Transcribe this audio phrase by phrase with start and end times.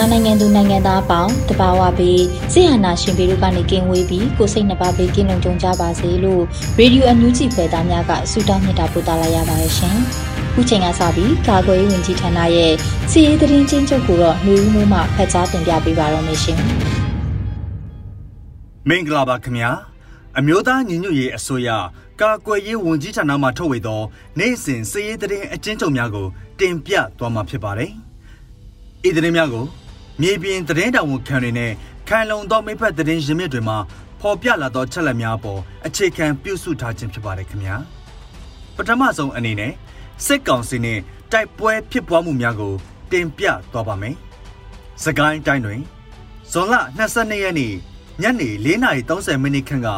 [0.00, 6.42] မြန်မာနိုင်ငံသူနိုင်ငံသားအပေါင်းတဘာဝပြီးစိတ်ဟာနာရှင်ပေတို့ကနေကင်းဝေးပြီးကိုစိတ်နှပါပေးကင်းလုံးကြုံကြပါစေလို့
[6.78, 9.96] ရေဒီယိုအန်ယူဂျီဖွယ်သားများကဆုတောင်းမြတ်တာပို့သလာရပါတယ်ရှင်။
[10.54, 12.72] ခုချိန်ကစပြီးကာကွယ်ရေးဝန်ကြီးဌာနရဲ့
[13.10, 16.58] စီရေးသတင်းချင်းချုပ်ကိုတော့နှွေဦးမိုးမှဖတ်ကြားတင်ပြပေးပါတော့မယ်ရှင်။
[18.88, 19.70] မင်္ဂလာပါခင်ဗျာ။
[20.38, 21.68] အမျိုးသားညီညွတ်ရေးအစိုးရ
[22.20, 24.00] ကာကွယ်ရေးဝန်ကြီးဌာနမှထုတ်ဝေသော
[24.38, 26.26] နိုင်စဉ်စီရေးသတင်းအချင်းချုပ်များကို
[26.60, 27.92] တင်ပြသွားမှာဖြစ်ပါတယ်။
[29.08, 29.66] ဤသတင်းများကို
[30.20, 31.72] မြေပြင်သတင်းတောင်ဝန်ခံတွေနဲ့
[32.08, 33.78] ခံလုံသောမိဖက်သတင်းရင်းမြစ်တွေမှာ
[34.20, 37.76] ပေါ်ပြလာသောချက်လက်များပေါ်အခြေခံပြုစုထားခြင်းဖြစ်ပါတယ်ခင်ဗျာ
[38.76, 39.72] ပထမဆုံးအနေနဲ့
[40.26, 40.98] စစ်ကောင်စီနဲ့
[41.32, 42.74] တိုက်ပွဲဖြစ်ပွားမှုများကို
[43.12, 44.16] တင်ပြသွားပါမယ်
[45.04, 45.80] စကိုင်းတိုင်းတွင်
[46.50, 47.74] ဇွန်လ22ရက်နေ့
[48.22, 49.88] ညနေ4:30မိနစ်ခန့်က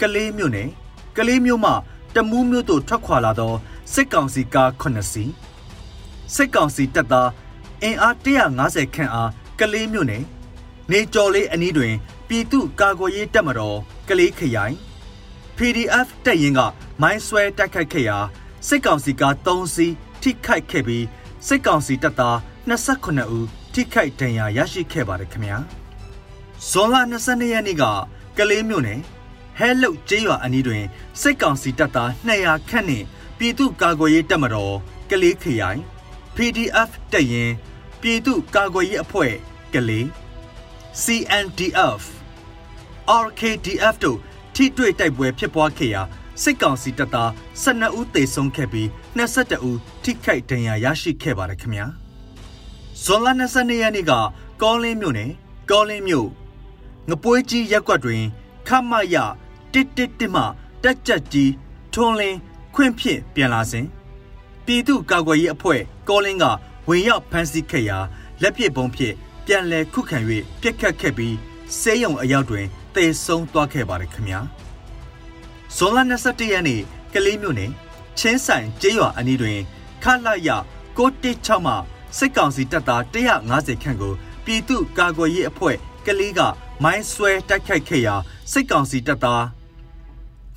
[0.00, 0.68] ကလေးမြို့နယ်
[1.16, 1.72] ကလေးမြို့မှ
[2.14, 3.52] တမူးမြို့သို့ထွက်ခွာလာသော
[3.92, 5.32] စစ်ကောင်စီကား9စီး
[6.34, 7.30] စစ်ကောင်စီတပ်သား
[7.82, 10.24] အင်အား150ခန့်အား ကလေးမြို့နယ်
[10.92, 11.94] နေကျော်လေးအနီးတွင်
[12.28, 13.78] ပြည်သူ့ကာကွယ်ရေးတပ်မတော်
[14.08, 14.76] ကလေးခရိုင်
[15.56, 16.60] PDF တပ်ရင်းက
[17.02, 18.18] မိုင်းဆွဲတိုက်ခိုက်ခဲ့ရာ
[18.68, 21.04] စစ်ကောင်စီက3စီးထိခိုက်ခဲ့ပြီး
[21.46, 22.36] စစ်ကောင်စီတပ်သား
[22.68, 25.58] 28ဦးထိခိုက်ဒဏ်ရာရရှိခဲ့ပါတယ်ခင်ဗျာ
[26.68, 27.84] ဇွန်လ22ရက်နေ့က
[28.38, 29.00] ကလေးမြို့နယ်
[29.58, 30.84] ဟဲလုတ်ကျေးရွာအနီးတွင်
[31.20, 33.06] စစ်ကောင်စီတပ်သား200ခန့်နှင့်
[33.38, 34.74] ပြည်သူ့ကာကွယ်ရေးတပ်မတော်
[35.10, 35.80] ကလေးခရိုင်
[36.36, 37.54] PDF တပ်ရင်း
[38.00, 39.34] ပြည်သူ့ကာကွယ်ရေးအဖွဲ့
[39.74, 40.06] ကလေး
[41.02, 42.02] CNDF
[43.24, 44.18] RKDF တို့
[44.54, 46.02] ထိတွေ့တိုက်ပွဲဖြစ်ပွားခဲ့ရာ
[46.42, 47.30] စစ်ကောင်စီတပ်သား
[47.64, 48.88] 12ဦးသေဆုံးခဲ့ပြီး
[49.18, 51.86] 22ဦးထိခိုက်ဒဏ်ရာရရှိခဲ့ပါတယ်ခင်ဗျာ
[53.02, 54.12] ဇွန်လ22ရက်နေ့က
[54.62, 55.30] ကောလင်းမြို့နယ်
[55.70, 56.28] ကောလင်းမြို့
[57.08, 58.22] ငပွေးကြီးရက်ကွက်တွင်
[58.68, 59.16] ခမရ
[59.72, 60.42] တစ်တစ်တစ်မှ
[60.82, 61.52] တက်ကြက်ကြီး
[61.92, 62.38] ထွန်းလင်း
[62.74, 63.86] ခွင့်ဖြင့်ပြန်လာစဉ်
[64.66, 66.44] ပြည်သူ့ကာကွယ်ရေးအဖွဲ့ကောလင်းက
[66.88, 67.98] ဝင်ရောက်ဖမ်းဆီးခဲ့ရာ
[68.42, 69.14] လက်ပစ်ပုံးဖြင့်
[69.46, 70.18] ပြန်လည်ခုခံ၍
[70.60, 71.36] ပြစ်ခတ်ခဲ့ပြီး
[71.80, 74.40] စေးရုံအရောက်တွင်တေဆုံးသွားခဲ့ပါတယ်ခင်ဗျာ
[75.76, 76.80] ဇွန်လ21ရက်နေ့
[77.14, 77.70] ကလေးမြို့နယ်
[78.18, 79.58] ချင်းဆိုင်ကျေးရွာအနီးတွင်
[80.02, 80.48] ခလာရ
[80.98, 81.74] 616မှ
[82.16, 84.12] စိတ်ကောင်စီတပ်သား150ခန့်ကို
[84.44, 86.40] ပြည်သူ့ကာကွယ်ရေးအဖွဲ့ကလေးက
[86.84, 88.14] မိုင်းဆွဲတိုက်ခိုက်ခဲ့ရာ
[88.52, 89.42] စိတ်ကောင်စီတပ်သား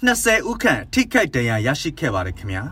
[0.06, 2.64] 20ဦးခန့်ထိခိုက်ဒဏ်ရာရရှိခဲ့ပါတယ်ခင်ဗျာ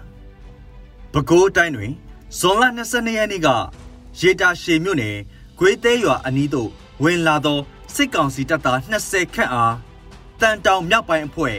[1.14, 1.94] ပဲခူးတိုင်းတွင်
[2.38, 3.50] ဇွန်လ22ရက်နေ့က
[4.20, 5.18] ရေတာရှည်မြို့နယ်
[5.58, 6.70] ဂွေးသေးရွာအနီးသို့
[7.04, 7.60] ဝင်လာသော
[7.96, 9.76] စစ်ကောင်စီတပ်သား20ခန့်အား
[10.40, 11.56] တန်တောင်မြောက်ပိုင်းအဖွဲ့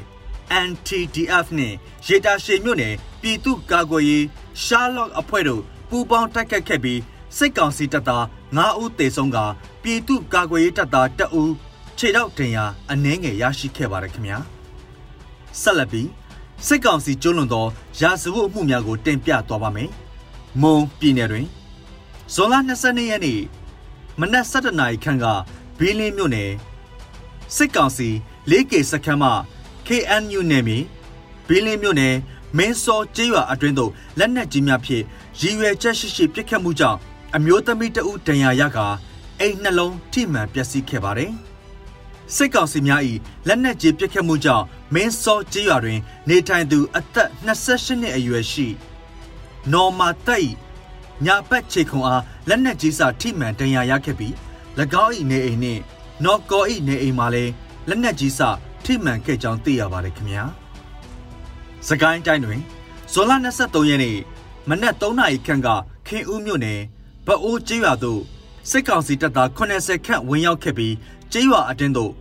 [0.69, 1.77] NTDF နှင့်
[2.07, 4.25] ရေတာရှည်မြို့နယ်ပြည်သူ့ကာကွယ်ရေး
[4.63, 7.01] ရှားလော့အဖွဲ့တို့ပူးပေါင်းတိုက်ခတ်ခဲ့ပြီး
[7.37, 8.25] စစ်ကောင်စီတပ်သား
[8.57, 9.39] 9ဦးသေဆုံးက
[9.83, 11.53] ပြည်သူ့ကာကွယ်ရေးတပ်သား2ဦး
[11.99, 14.39] ခြေထောက်ဒဏ်ရာအနည်းငယ်ရရှိခဲ့ပါတယ်ခင်ဗျာ
[15.61, 16.09] ဆက်လက်ပြီး
[16.67, 17.67] စစ်ကောင်စီကျွလွန်သော
[18.01, 19.91] ရာဇဝတ်မှုများကိုတင်ပြသွားပါမယ်
[20.59, 21.47] မွန်ပြည်နယ်တွင်
[22.35, 23.41] ဇွန်လ22ရက်နေ့
[24.21, 25.25] မနက်7:00နာရီခန့်က
[25.79, 26.51] ဘီလင်းမြို့နယ်
[27.57, 28.09] စစ်ကောင်စီ
[28.51, 29.31] 4K စခန်းမှ
[29.87, 30.79] KNU နယ်မြေ
[31.49, 32.15] ဘီလင်းမြို့နယ်
[32.57, 35.05] မင်းစောကျေးရွာအတွင်းသို့လက်နက်ကြီးများဖြင့်
[35.41, 36.99] ရည်ရွယ်ချက်ရှိရှိပစ်ခတ်မှုကြောင့်
[37.37, 38.87] အမျိုးသမီးတဦးဒဏ်ရာရကာ
[39.41, 41.33] အိမ်နှလုံးထိမှန်ပျက်စီးခဲ့ပါတယ်။
[42.35, 43.03] စစ်ကောင်စီများ၏
[43.49, 44.65] လက်နက်ကြီးပစ်ခတ်မှုကြောင့်
[44.95, 45.99] မင်းစောကျေးရွာတွင်
[46.29, 48.67] နေထိုင်သူအသက်28နှစ်အရွယ်ရှိ
[49.73, 50.43] နော်မာတက်၏
[51.25, 54.35] ညာဘက်ခြေခုံအားလက်နက်ကြီးစာထိမှန်ဒဏ်ရာရခဲ့ပြီး၎
[55.05, 55.81] င်း၏နေအိမ်နှင့်
[56.25, 57.53] နော်ကော်၏နေအိမ်မှာလည်း
[57.89, 58.49] လက်နက်ကြီးစာ
[58.85, 60.45] ထိမှန်ခဲ့ကြောင်းသိရပါတယ်ခင်ဗျာ။
[61.89, 62.61] စကိုင်းတိုင်းတွင်
[63.13, 64.17] ဇွန်လ23ရက်နေ့
[64.69, 65.69] မနက်3နာရီခန့်က
[66.07, 66.81] ခင်ဦးမြို့နယ်
[67.27, 68.21] ဗအိုးကျေးရွာသို့
[68.71, 70.95] စစ်ကောင်စီတပ်သား80ခန့်ဝင်ရောက်ခဲ့ပြီး
[71.33, 72.13] ကျေးရွာအတွင်းသို့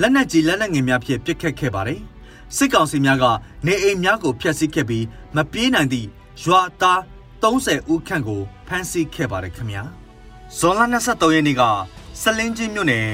[0.00, 2.00] လက်နက်ကြီးလက်နက်ငယ်များဖြင့်ပစ်ခတ်ခဲ့ပါတယ်။
[2.56, 3.24] စစ်ကောင်စီများက
[3.66, 5.04] နေအိမ်များကိုဖျက်ဆီးခဲ့ပြီး
[5.36, 6.08] မပြေးနိုင်သည့်
[6.44, 7.00] ရွာသား
[7.42, 9.82] 30ဦးခန့်ကိုဖမ်းဆီးခဲ့ပါတယ်ခင်ဗျာ
[10.58, 11.62] ဇွန်လ23ရက်နေ့က
[12.20, 13.08] စလင်းချင်းမြို့နယ်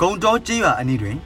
[0.00, 1.16] ဂုံတော်ကျေးရွာအနီးတွင်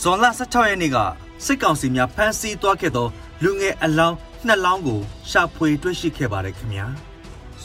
[0.00, 0.96] ဇွန်လ16ရက်နေ့က
[1.44, 3.08] စစ်ကောင်စီများဖမ်းဆီးသွားခဲ့သော
[3.42, 4.16] လူငယ်အလောင်း
[4.46, 6.86] နှစ်လောင်းကိုရှာဖွေတွေ့ရှိခဲ့ပါတယ်ခင်ဗျာ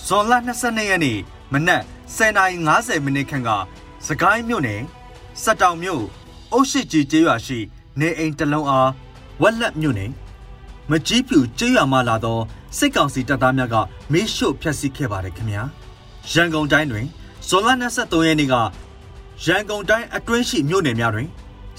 [0.05, 1.17] ဇွန်လ22ရက်နေ့
[1.53, 1.83] မနက်
[2.17, 3.49] 10:50မိနစ်ခန့်က
[4.07, 4.81] စကိုင်းမြို့နယ်
[5.43, 6.03] စက်တောင်မြို့
[6.53, 7.59] အုတ်ရှိကြီးကျေးရွာရှိ
[7.99, 8.89] နေအိမ်တလုံးအား
[9.41, 10.11] ဝက်လက်မြို့နယ်
[10.89, 12.39] မကြီးပြူကျေးရွာမှလာသော
[12.77, 13.75] စစ်ကောင်စီတပ်သားများက
[14.11, 15.63] မေးရှို့ဖျက်ဆီးခဲ့ပါတယ်ခင်ဗျာ
[16.31, 17.05] ရန်ကုန်တိုင်းတွင်
[17.47, 18.55] ဇွန်လ23ရက်နေ့က
[19.45, 21.29] ရန်ကုန်တိုင်းအတွင်းရှိမြို့နယ်များတွင်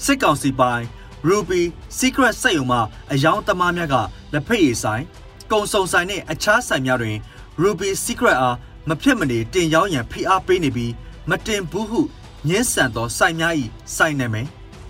[0.03, 0.85] စစ်ကောင်စီပိုင်း
[1.29, 1.61] Ruby
[1.97, 2.79] Secret စက်ရုံမှ
[3.11, 3.95] အယောင်သမားများက
[4.33, 5.03] လက်ဖက်ရည်ဆိုင်
[5.51, 7.17] ကုံစုံဆိုင်နဲ့အခြားဆိုင်များတွင်
[7.61, 8.55] Ruby Secret အား
[8.89, 10.93] မဖြစ်မနေတင်ရောင်းရန်ဖိအားပေးနေပြီး
[11.29, 12.01] မတင်ဘူးဟု
[12.47, 13.53] ညှင်းဆန်သောဆိုင်များ၏
[13.95, 14.47] ဆိုင်နာမည်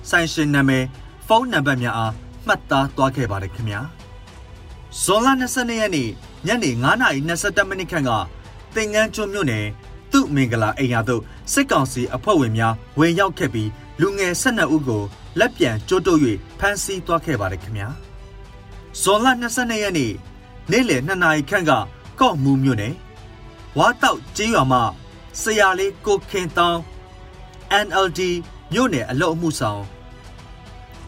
[0.10, 1.03] ဆိုင်ရှင်နာမည်ဖု
[1.38, 2.14] န်းနံပါတ်များအား
[2.48, 3.82] မှတ်သားသွားခဲ့ပါတယ်ခင်ဗျာ
[5.02, 6.10] ဇွန်လ22ရက်နေ့
[6.48, 6.70] ညနေ
[7.20, 8.12] 9:27မိနစ်ခန့်က
[8.76, 9.66] သင်္ကန်းကျွန်းမြို့နယ်
[10.12, 11.22] သူ့မင်္ဂလာအိမ်ယာသို့
[11.54, 13.70] စစ်ကောင်စီအဖွဲ့ဝင်များဝင်ရောက်ခဲ့ပြီး
[14.02, 15.04] လူငယ်12ဦးကို
[15.40, 16.20] လက်ပြန်ကျိုးတုပ်၍
[16.60, 17.88] ဖမ်းဆီးသွားခဲ့ပါတယ်ခင်ဗျာ
[19.02, 20.12] ဇွန်လ22ရက်နေ့
[20.72, 21.72] နေ့လယ်2နာရီခန့်က
[22.20, 22.94] ကော့မူမြို့နယ်
[23.78, 24.80] ဝါတောက်ကျေးရွာမှ
[25.42, 26.80] ဆရာလေးကိုခင်တောင်း
[27.86, 28.22] NLD
[28.74, 29.82] မြို့နယ်အလုပ်အမှုဆောင်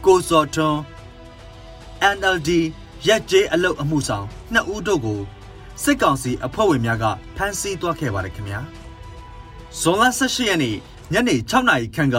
[0.06, 0.80] ကိုစော်ထွန်း
[2.16, 2.50] NLD
[3.08, 5.20] ရက်ကျေးအလုပ်အမှုဆောင်နှစ်ဦးတို့ကို
[5.84, 7.06] စစ်ကောင်စီအဖွဲ့ဝင်များက
[7.36, 8.60] ဖမ်းဆီးသွားခဲ့ပါတယ်ခင်ဗျာ
[9.80, 10.76] ဇွန်လ18ရက်နေ့
[11.14, 12.18] ညနေ6နာရီခန့်က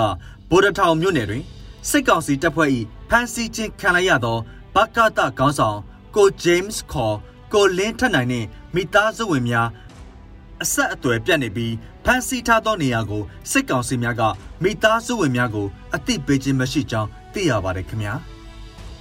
[0.51, 1.45] ဗိုလ်တထောင်မြို့နယ်တွင်
[1.91, 2.71] စစ်ကောင်စီတပ်ဖွဲ့၏
[3.11, 4.39] ဖမ်းဆီးခြင်းခံလိုက်ရသော
[4.75, 5.79] ဘကတခေါင်းဆောင်
[6.17, 7.17] ကိုဂျိမ်းစ်ခေါ်
[7.53, 9.69] ကိုလင်းထက်နိုင်နှင့်မိသားစုဝင်များ
[10.63, 11.75] အဆက်အသွယ်ပြတ်နေပြီး
[12.05, 14.23] ဖမ်းဆီးထားသောနေရာကိုစစ်ကောင်စီများက
[14.63, 18.15] မိသားစုဝင်များကိုအသိပေးခြင်းမရှိကြောင်း သိရပါတယ်ခင်ဗျာ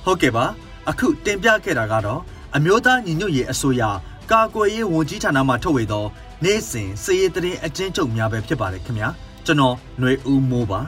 [0.05, 0.45] ဟုတ်ကဲ့ပါ
[0.89, 2.21] အခုတင်ပြခဲ့တာကတော့
[2.55, 3.83] အမျိုးသားညီညွတ်ရေးအစိုးရ
[4.31, 6.05] ကာကွယ်ရေးဝန်ကြီးဌာနမှထုတ်ဝေသော
[6.43, 9.09] နေ့စဉ်စည်ရေးတရင်အကျဉ်းချုပ်များပဲဖြစ်ပါတယ်ခင်ဗျာ
[9.45, 10.81] ကျွန်တော်ຫນွေဦးမိုးပါ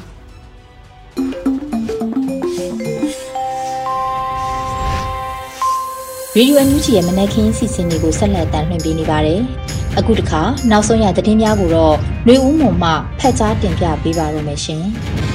[6.35, 9.41] ရေဒီယိုအန်ယူဂျီရဲ့မနက်ခင်းစီစဉ်တွေကိုဆက်လက်တင်ပြနေပါတယ်။
[9.97, 10.41] အခုတခါ
[10.71, 11.95] နောက်ဆုံးရသတင်းများကိုတော့
[12.27, 14.85] နှွေဦးမုံမှဖတ်ကြားတင်ပြပေးပါရမရှင်။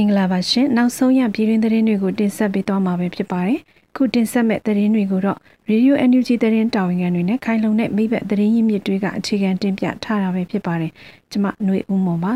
[0.00, 3.60] မင်္ဂလာပါရှင်။နောက်ဆုံးရပြည်တွင်းသတင်းတွေကိုတင်ဆက်ပေးသွားမှာပဲဖြစ်ပါတယ်။
[3.96, 5.38] ခုတင်ဆက်မဲ့သတင်းတွေကိုတော့
[5.70, 10.92] Radio NUG သတင်းတာဝန်ခံတွေနဲ့ခိုင်လုံတဲ့မိဘသတင်းရင်းမြစ်တွေကအခြေခံတင်ပြထားတာပဲဖြစ်ပါတယ်။
[11.30, 12.32] ကျွန်မຫນွေဦးမုံပါ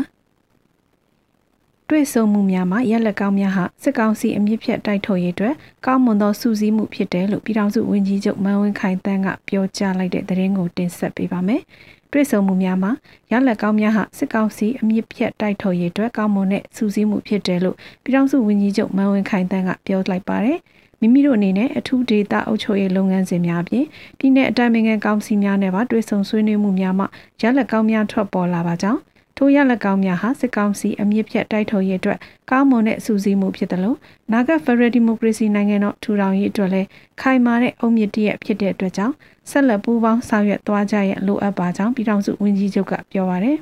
[1.89, 5.55] ။တွေ့ဆုံမှုများမှာရက်လက်ကောင်းများဟာစစ်ကောင်စီအမြင့်ဖြတ်တိုက်ထုတ်ရေးအတွက်
[5.85, 11.61] ကောင်းမွန်သောစူးစီးမှုဖြစ်တယ်လို့ပြည်ထောင်စုဝန်ကြီးချုပ်မန်ဝင်းခိုင်တန်းကပြောကြားလိုက်တဲ့သတင်းကိုတင်ဆက်ပေးပါမယ်။
[12.13, 12.91] တွေ့ဆုံမှုများမှာ
[13.31, 20.59] ရလက်ကောင်းများဟာစစ်ကောင်စီအမြင့်ဖြတ်တိုက်ထုတ်ရေးအတွက်ကောင်းမွန်တဲ့စူးစီးမှုဖြစ်တယ်လို့ပြည်ထောင်စုဝန်ကြီးချုပ်မန်ဝင်းခိုင်တန်းကပြောလိုက်ပါတယ်။
[20.99, 23.85] မိမိတို့အနေနဲ့အထူးဒေတာအုပ်ချုပ်ရေးလုပ်ငန်းစဉ်များအပြင်
[24.17, 27.05] ပြည်내အတိုင်းအမြံကောင်စီများနဲ့ပါတွေ့ဆုံဆွေးနွေးမှုများမှ
[27.41, 28.99] ရလက်ကောင်းများထွက်ပေါ်လာပါကြောင်း
[29.37, 32.19] ထိုရလက်ကောင်းများဟာစစ်ကောင်စီအမြင့်ဖြတ်တိုက်ထုတ်ရေးအတွက်
[32.51, 33.97] ကောင်းမွန်တဲ့အစူးစီးမှုဖြစ်တယ်လို့
[34.31, 36.87] နာဂတ်ဖက်ဒရယ်ဒီမိုကရေစီနိုင်ငံတော်ထူထောင်ရေးအတွက်လည်း
[37.21, 39.13] ခိုင်မာတဲ့အုံမြင့်တရက်ဖြစ်တဲ့အတွက်ကြောင့်
[39.49, 43.57] ဆက်လက်ပူးပေါင်းဆောင်ရွက်သွားကြရလိုအပ်ပါကြောင်းပြည်ထောင်စုဝန်ကြီးချုပ်ကပြောပါရယ်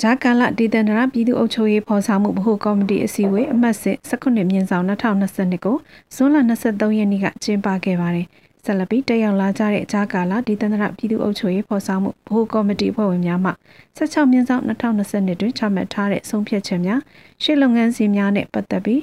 [0.00, 5.76] ဂျာကန်လဒေသန္တရပြည်သူ့အုပ်ချုပ်ရေးဖော်ဆောင်မှုဗဟိုကော်မတီအစည်းအဝေးအမှတ်စဉ်19မြင်းဆောင်2022ကို
[6.14, 8.26] ဇွန်လ23ရက်နေ့ကကျင်းပခဲ့ပါတယ်။
[8.64, 13.50] ဆက်လက်ပြီးတက်ရောက်လာကြတဲ့အခြားကာလဒေသန္တရပြည်သူ့အုပ်ချုပ်ရေးဖော်ဆောင်မှုဗဟိုကော်မတီအဖွဲ့ဝင်များမှ
[13.98, 17.00] 16မြင်းဆောင်2020တွင်ချမှတ်ထားတဲ့ဆုံးဖြတ်ချက်များ
[17.42, 19.00] ရှေ့လုပ်ငန်းစဉ်များနဲ့ပတ်သက်ပြီး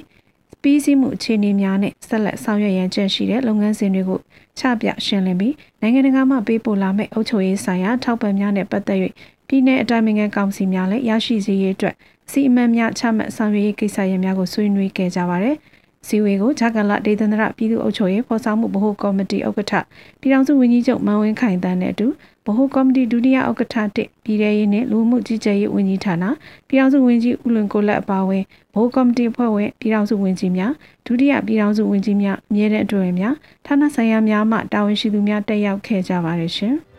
[0.62, 4.20] ပြီးစီးမှုအခြေအနေများနဲ့ဆက်လက်ဆောင်ရွက်ရန်ကြံရှိတဲ့လုပ်ငန်းစဉ်တွေကို
[4.58, 8.98] ချပြရှင်းလင်းပြီးနိုင်ငံတကာမှပေးပို့လာမယ့်အုပ်ချုပ်ရေးဆိုင်ရာထောက်ပံ့များနဲ့ပတ်သက်၍
[9.48, 11.94] ပြည်내အတိုင်းအမြံကောင်စီများလည်းရရှိစေရေးအတွက်
[12.30, 15.56] စီအမံများချမှတ်ဆောင်ရွက်ရေးကိစ္စရပ်များကိုဆွေးနွေးခဲ့ကြပါတယ်။
[16.06, 19.72] စီဝေကိုဂျာကန်လဒေသန္တရပြည်သူ့အုပ်ချုပ်ရေးဖော်ဆောင်မှုဗဟိုကော်မတီဥက္ကဋ္ဌ
[20.20, 22.06] ပြည်ထောင်စုဝန်ကြီးချုပ်မန်ဝင်းခိုင်တန်းနဲ့အတူ
[22.44, 26.24] ဗဟိုကော်မတီဒုတိယဥက္ကဋ္ဌတစ်ပြည်ထရေးနဲ့လူမှုကြီးကြပ်ရေးဝန်ကြီးဌာန
[26.68, 28.44] ပြည်ထောင်စုဝန်ကြီးဦးလွင်ကိုလက်အပါအဝင်
[28.74, 30.72] ဗဟိုကော်မတီအဖွဲ့ဝင်ပြည်ထောင်စုဝန်ကြီးများ
[31.06, 33.34] ဒုတိယပြည်ထောင်စုဝန်ကြီးများအမြဲတမ်းအတွင်းများ
[33.66, 36.76] ဌာနဆိုင်ရာများမှတာဝန်ရှိသူများတက်ရောက်ခဲ့ကြပါတယ်ရှင်။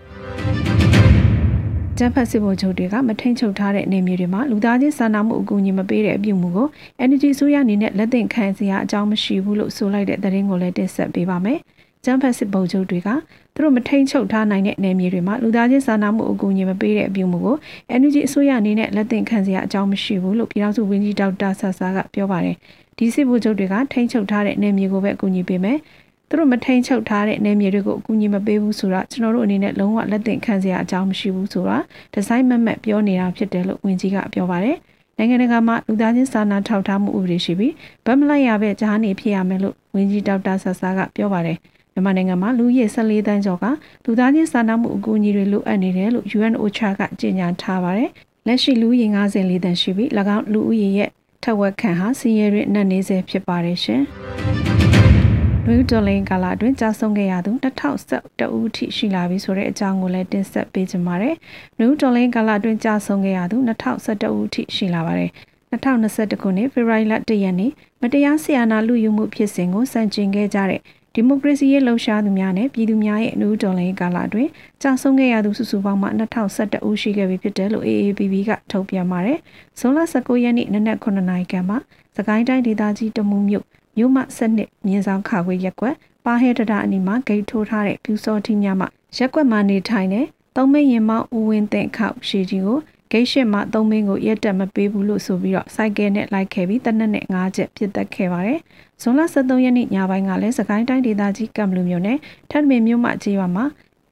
[1.98, 6.68] ကျန်းဖတ်စစ်ဗိုလ်ချုပ်တွေကမထိန်ချုပ်ထားတဲ့နေမြေတွေမှာလူသားချင်းစာနာမှုအကူအညီမပေးတဲ့အပြုအမူကို
[7.04, 11.60] Energy ဆိုရအနေနဲ့လက်သင့်ခံစရာအကြောင်းမရှိဘူးလို့ဆိုလိုက်တဲ့သတင်းကိုလည်းတင်ဆက်ပေးပါမယ်။
[12.06, 13.10] ကျန်းဖတ်စစ်ဗိုလ်ချုပ်တွေက
[13.54, 17.58] သူတို့မထိန်ချုပ်ထားနိုင်တဲ့နေမြေတွေမှာလူသားချင်းစာနာမှုအကူအညီမပေးတဲ့အပြုအမူကို
[17.96, 22.56] Energy အစိုးရအနေနဲ့လက်သင့်ခံစရာအကြောင်းမရှိဘူးလို့ပြည်ထောင်စုဝန်ကြီးဒေါက်တာဆာဆာကပြောပါတယ်။
[22.98, 25.78] ဒီစစ်ဗိုလ်ချုပ်တွေကထိန်ချုပ်ထားတဲ့နေမြေကိုပဲအကူအညီပေးမယ်။
[26.28, 31.78] သူတို့မထိန်ချုပ်ထားတဲ့နေမြေတွေကိုအကူအညီမပေးဘူးဆိုတော့ကျွန်တော်တို့အနေနဲ့လုံးဝလက်သင့်ခံစရာအကြောင်းမရှိဘူးဆိုတာ
[32.14, 34.78] ဒီဇိုင်းမက်မက်ပြောနေတာဖြစ်တယ်လို့ဝန်ကြီးကပြောပါတယ်
[35.18, 37.74] နိုင်ငံတကာမှာလူသားချင်းစာနာထောက်ထားမှုဥပဒေရှိပြီး
[38.06, 41.58] ဗတ်မလိုက်ရပဲဂျားနေဖြစ်ရမယ်လို့ဝန်ကြီးဒေါက်တာဆဆာကပြောပါတယ်
[41.94, 43.66] မြန်မာနိုင်ငံမှာလူရေ14တန်းကျော်က
[44.06, 48.10] လူသားချင်းစာနာမှုအကူအညီတွေလိုအပ်နေတယ်လို့ UNOCHA ကကြေညာထားပါတယ်။
[48.48, 51.10] လက်ရှိလူရေ54တန်းရှိပြီး၎င်းလူဦးရေရဲ့
[51.44, 54.02] ထက်ဝက်ခန့်ဟာစီးရဲတွေနဲ့နေစေဖြစ်ပါတယ်ရှင်။
[55.68, 61.36] လူဒေါ်လင်းကာလာအတွင်းကြာဆုံးခဲ့ရသူ2012ဦးထိရှိလာပြီဆိုတဲ့အကြောင်းကိုလည်းတင်ဆက်ပေးကြပါမယ်။
[61.80, 65.32] လူဒေါ်လင်းကာလာအတွင်းကြာဆုံးခဲ့ရသူ2012ဦးထိရှိလာပါတယ်။
[65.72, 67.72] 2021ခုနှစ်ဖေဖော်ဝါရီလ1ရက်နေ့
[68.02, 70.82] မတရားဆီယာနာလူယူမှုဖြစ်စဉ်ကိုစန့်ကျင်ခဲ့ကြတဲ့
[71.16, 74.50] ဒီမိုကရေစီရဲ့လှုပ်ရှားသူများနဲ့ပြည်သူများရဲ့အနူးတော်လှန်ရေးကာလအတွင်း
[74.82, 79.38] ကြာဆုံးခဲ့ရသူစုစုပေါင်းမှ2011ဦးရှိခဲ့ပြီဖြစ်တယ်လို့ AAPP ကထုတ်ပြန်ပါတယ်။
[79.80, 81.78] ဇွန်လ19ရက်နေ့နနက်9နာရီခန့်မှာ
[82.18, 83.66] စကိုင်းတိုင်းဒေသကြီးတမူးမြို့
[83.98, 88.86] မြို့မစနစ်မြင်းဆောင်ခါခွေရက်ကွက်ပါဟဲတရအနီမှာဂိတ်ထိုးထားတဲ့ပြူစောထီများမှ
[89.18, 90.26] ရက်ကွက်မှာနေထိုင်တဲ့
[90.56, 92.80] သုံးမင်းရင်မောင်းဦးဝင်းတဲ့ခောက်ရှိကြီးကို
[93.12, 98.60] ဂိတ်ရှစ်မှာသုံးမင်းကိုရက်တက်မပေးဘူးလို့ဆိုပြီးတော့စိုက်ကဲနဲ့လိုက်ခဲ့ပြီးတနက်နဲ့၅ချက်ပြစ်တက်ခဲ့ပါတယ်။
[99.02, 102.18] ဇွန်လ23ရက်နေ့ညပိုင်းကလည်းစကိုင်းတိုင်းဒေသကြီးကံဘလူမျိုးနဲ့
[102.52, 103.66] ထပ်မင်မြို့မှကြေးရွာမှာ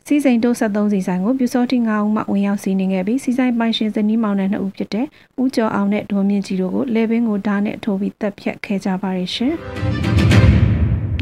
[0.07, 5.05] စီစိန်တိုး73စီဆိုင်ကိုပြူစောတိ9ဦးမှဝင်ရောက်စီးနေခဲ့ပြီးစီဆိုင်ပိုင်ရှင်ဇနီးမောင်နှံ2ဦးဖြစ်တဲ့
[5.41, 9.55] ဦးကျော်အောင်နဲ့ဒေါ်မြင့်ကြီးတို့ကိုလေဘင်းကိုဓာတ်နဲ့ထိုးပြီးတပ်ဖြတ်ခဲ့ကြပါရရှင်။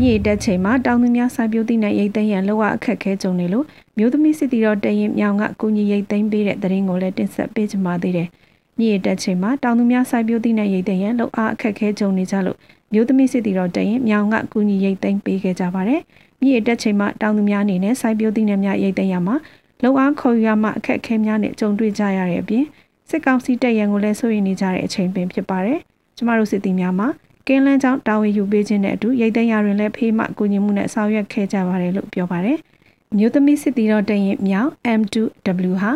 [0.01, 3.65] မြေတက်ချိန်မှာတောင်သူများစိုက်ပျိုးသည့်နဲ့ရိတ်သိမ်းရန်လောကအခက်ခဲကြုံနေလို့
[3.97, 8.27] မြို့သမီးစစ်တီတော်တရင်မြောင်ကကုညီရိတ်သိမ်းပေးတဲ့တရင်ကိုလည်းတင်ဆက်ပေးချင်ပါသေးတယ်။
[8.79, 12.57] မြေတက်ချိန်မှာတောင်သူများစိုက်ပျိုးသည့်နဲ့ရိတ်သိမ်းရန်လောကအခက်ခဲကြုံနေကြလို့
[12.93, 16.01] မြို့သမီးစစ်တီတော်တရင်မြောင်ကကုညီရိတ်သိမ်းပေးခဲ့ကြပါတယ်။
[16.41, 19.35] မြေတက်ချိန်မှာတောင်သူများအနေနဲ့စိုက်ပျိုးသည့်နဲ့များရိတ်သိမ်းရမှာ
[19.83, 22.65] လုံအားခေါ်ယူရမှအခက်အခဲများနဲ့ကြုံတွေ့ကြရတဲ့အပြင်
[23.09, 25.79] စစ်ကောင်စီတပ်ရန်ကိုလည်းစိုးရိမ်နေကြတဲ့အချိန်ပင်ဖြစ်ပါတယ်။
[26.17, 27.07] ကျမတို့စစ်တီများမှာ
[27.47, 32.57] ကင်းလန်းချောင်းတာဝန်ယူပေးခြင်းနဲ့အတူရိတ်သိမ်းရတွင်လည်းဖေးမှကူညီမှုနဲ့ဆောင်ရွက်ခဲ့ကြပါတယ်လို့ပြောပါတယ်။
[33.17, 35.91] မြို့သမီးစစ်တီတော်တရင်မြောင် M2W ဟာ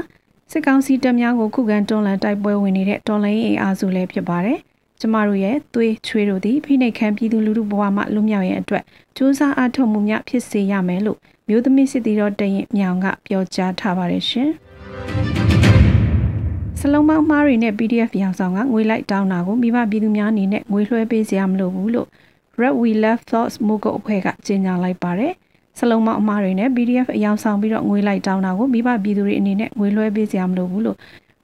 [0.51, 4.57] စစ်ကောင်စီတပ်များကိုခုခံတွန်းလှန်တိုက်ပွဲဝင်နေတဲ့တော်လှန်ရေးအင်အားစုလည်းဖြစ်ပါတယ်။
[4.99, 8.83] ကျမတို့ရဲ့သွေးချွေးတို့သည်ဖိနှိပ်ခံပြည်သူလူထုဘဝမှလွတ်မြောက်ရန်အတွက်
[9.15, 11.17] စူးစမ်းအားထုတ်မှုများဖြစ်စေရမယ်လို့
[11.47, 14.49] မြို့သမီးစစ်တီတော်တရင်မြောင်ကပြောကြားထားပါတယ်ရှင်။
[16.83, 22.07] စလုံးမောင်းမားတွေနဲ့ PDF ရောင်ဆောင်ကငွေလိုက်တောင်းတာကိုမိဘပြည်သူများအနေနဲ့ငွေလွှဲပေးစရာမလိုဘူးလို့
[22.61, 25.33] Red We Love Thoughts မို့ကုတ်အဖွဲ့ကကြေညာလိုက်ပါတယ်။
[25.79, 30.97] စလုံးမောင်းအမားတွေနဲ့ PDF အယောင်ဆောင်ပြီးတော့ငွေလိုက်တောင်းတာကိုမိဘပြည်သူတွေအနေနဲ့ငွေလွှဲပေးစရာမလိုဘူးလို့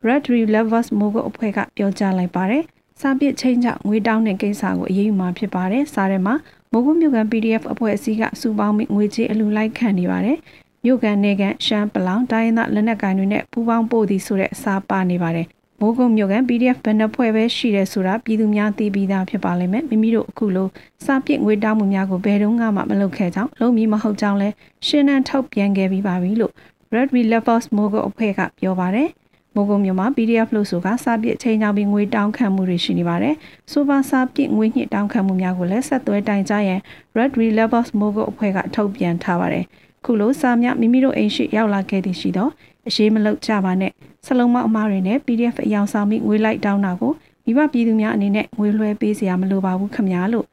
[0.07, 2.63] Red We Lovers မို့ကုတ်အဖွဲ့ကပြောကြားလိုက်ပါတယ်။
[3.01, 6.35] စာပစ်ချင်းချငွေတောင်းတဲ့ကိစ္စကိုအရေးယူမှာဖြစ်ပါတယ်။စားထဲမှာ
[6.71, 10.37] မိုးကုတ်မြို့ကန် PDF အဖွဲ့အစည်းကစုပေါင်းပြီးငွေကြေးအလူလိုက်ခံနေပါတယ်။
[10.83, 15.47] မြို့ကန်နေကန်ရှမ်းပလောင်တိုင်းသားလက်နက်ကိုင်တွေနဲ့ပူးပေါင်းပို့သည်ဆိုတဲ့အစားပါနေပါတယ်
[15.81, 20.67] မိုးကုတ်မြို့ကန် PDF ဘယ်နှဖွဲ့ပဲရှိတယ်ဆိုတာပြည်သူများသိပြီးသားဖြစ်ပါလိမ့်မယ်မိမိတို့အခုလို
[21.05, 24.49] စာပစ်ငွေတောင်းမှုများကိုဘယ်တော့မှမလုပ်ခဲ့ကြောင်းလုံးမီမဟုတ်ကြောင်းလဲ
[24.87, 26.53] ရှင်းနှန်းထုတ်ပြန်ခဲ့ပြီးပါပြီလို့
[26.95, 29.09] Red We Levels မိုးကုတ်အဖွဲ့ကပြောပါတယ်
[29.55, 33.35] မိုးကုတ်မြို့မှာ PDF လို့ဆိုကစာပစ်ချိန်ကြောင်ပြီးငွေတောင်းခံမှုတွေရှိနေပါတယ်။
[33.71, 36.79] ဆိုပါစာပစ်ငွေညှစ်တောင်းခံမှုများကိုလည်းဆက်သွဲတိုင်ကြားရန်
[37.17, 39.65] Red We Levels မိုးကုတ်အဖွဲ့ကထုတ်ပြန်ထားပါတယ်။
[40.07, 42.49] ခုလိုစာများမိမိတို့အိမ်ရှိရောက်လာခဲ့သည်ရှိသော
[42.87, 43.91] အရေးမလုပ်ကြပါနဲ့
[44.25, 47.13] စလုံးမအမားတွေနဲ့ PDF အယောင်ဆောင်ပြီးငွေလိုက်တောင်းတာကို
[47.45, 50.45] မိဘပြည်သူများအနေနဲ့ငွေလွှဲပေးစရာမလိုပါဘူးခင်ဗျာလို့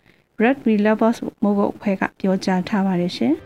[0.43, 3.35] Red Relevers မိုးကုတ်အဖွဲ့ကပြောကြားထားပါတယ်ရှင်။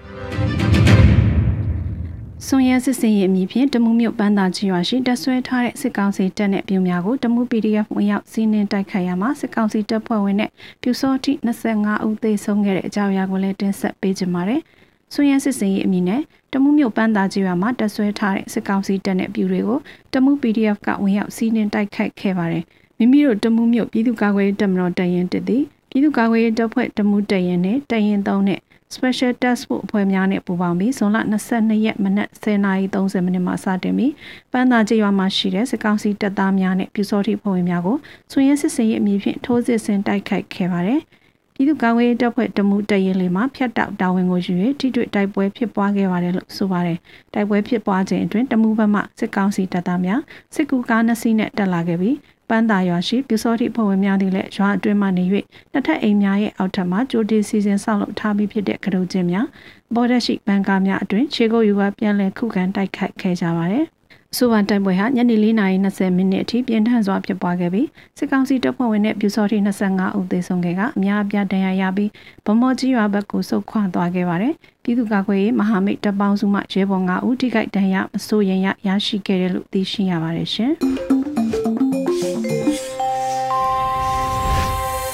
[2.46, 10.50] ဆွန်ရဲစစ်စင်ရဲ့အမည်ဖြင့်တမှုမြို့ပန်းသာချီရွာရှိတက်ဆွဲထားတဲ့စစ်ကောင်စီတပ်နဲ့ပြည်များကိုတမှု PDF ဝင်ရောက်စီးနင်းတိုက်ခိုက်ရမှာစစ်ကောင်စီတပ်ဖွဲ့ဝင်နဲ့
[10.82, 14.62] ပြူစောတိ25ဦးသေဆုံးခဲ့တဲ့အကြောင်းအရာကိုလည်းတင်ဆက်ပေးကြပါမယ်။
[15.14, 16.22] ဆွန်ရဲစစ်စင်ရဲ့အမည်နဲ့
[16.52, 19.78] တမှုမြို့ပန်းသာချီရွာမှာတက်ဆွဲထားတဲ့စစ်ကောင်စီတပ်နဲ့ပြည်တွေကို
[20.14, 22.64] တမှု PDF ကဝင်ရောက်စီးနင်းတိုက်ခိုက်ခဲ့ပါတယ်။
[22.98, 28.60] မိမိတို့တမှုမြို့ပြည်သူ့ကာကွယ်ရေးတပ်မတော်တရင်တစ်သည်ပြည်သူ့ကာကွယ်ရေးတပ်ဖွဲ့တမှုတရင်နဲ့တရင်3နဲ့
[28.94, 31.18] Special Task Force အဖွဲ့များနဲ့ပူးပေါင်းပြီးဇွန်လ
[31.52, 34.12] 22ရက်မနက်10:30မိနစ်မှစတင်ပြီး
[34.52, 37.96] ပန်းသာကျေးရွာမှာရှိတဲ့စစ်ကောင်စီတပ်သားများနဲ့ပြူစောတိဖွဲ့ဝင်များကို
[38.32, 41.00] ဆွေရင်းစစ်စင်ရေးအမည်ဖြင့်ထိုးစစ်ဆင်တိုက်ခိုက်ခဲ့ပါတယ်။
[41.58, 46.98] ပြည်သူ့ကာကွယ်ရေးတပ်ဖွဲ့တမှုတရင်လေးမှာဖျက်တောက်တာဝန်ကိုယူ၍ထိတွေ့တိုက်ပွဲဖြစ်ပွားခဲ့ပါတယ်လို့ဆိုပါတယ်။
[47.34, 50.20] တိုက်ပွဲဖြစ်ပွားခြင်းအတွင်းတမှုဘက်မှစစ်ကောင်စီတပ်သားများ
[50.54, 52.16] စစ်ကူကားနှစ်စီးနဲ့တက်လာခဲ့ပြီး
[52.48, 55.24] ပန်းသာရွာရှိပြူစောတိဖွဲ့ဝင်များသည်လည်းရွာအတွင်းမှနေ၍
[55.72, 59.46] နှစ်ထပ်အိမ်များရဲ့အောက်ထပ်မှကြိုတင်စီစဉ်ဆောက်လုပ်ထားပြီးဖြစ်တဲ့ကရုချင်းများ
[59.94, 63.86] ပေါ်တက်ရှိဘန်ကာများအတွင်ခြေကုပ်ယူကပြန်လည်ခုခံတိုက်ခိုက်ခဲ့ကြပါတယ်။
[64.36, 72.10] ဆိုပါတိုက်ပွဲဟာညနေ4:20မိနစ်အထိပြင်းထန်စွာဖြစ်ပွားခဲ့ပြီးစစ်ကောင်စီတပ်ဖွဲ့ဝင်နဲ့ပြူစောတိ25ဦးသေဆုံးခဲ့ကအများအပြားဒဏ်ရာရပြီး
[72.46, 80.72] ဗမော်ကြီးရွာဘက်ကိုဆုတ်ခွာသွားခဲ့ပါတယ်။ပြည်သူ့ကာကွယ်ရေးမဟာမိတ်တပ်ပေါင်းစုမှရဲဘော်5ဦးထိခိုက်ဒဏ်ရာမဆိုးရင်ရရရှိခဲ့တယ်လို့သိရှိရပါတယ်ရှင်။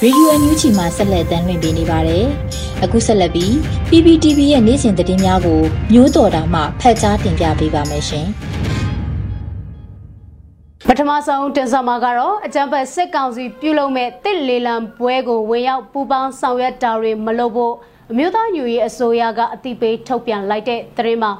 [0.03, 2.25] ရေဒီယိုအန်ယူဂျီမှာဆက်လက်တင်ပြနေပါတယ်။
[2.83, 3.51] အခုဆက်လက်ပြီး
[3.89, 8.27] PPTV ရဲ့နေ့စဉ်သတင်းများကိုမျိုးတော်တာမှဖတ်ကြားတင်ပြပေးပါမယ်ရှင်။
[10.89, 17.73] ပထမဆုံးတင်ဆက်မှာကတော့အကြံဖက်စစ်ကောင်စီပြုလုပ်မဲ့တစ်လေလံပွဲကိုဝင်ရောက်ပူးပေါင်းဆောင်ရွက်တာတွေမလုပ်ဖို့
[18.11, 21.31] အမျိုးသားညူရေးအစိုးရကအတိပေးထုတ်ပြန်လိုက်တဲ့သတင်းမှာ